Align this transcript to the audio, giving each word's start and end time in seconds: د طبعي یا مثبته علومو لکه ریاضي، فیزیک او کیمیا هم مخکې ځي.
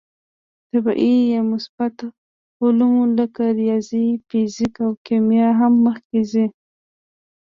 د 0.69 0.71
طبعي 0.71 1.13
یا 1.33 1.41
مثبته 1.51 2.07
علومو 2.63 3.03
لکه 3.17 3.43
ریاضي، 3.59 4.07
فیزیک 4.27 4.75
او 4.85 4.91
کیمیا 5.05 5.49
هم 5.59 5.73
مخکې 5.87 6.19
ځي. 6.31 6.45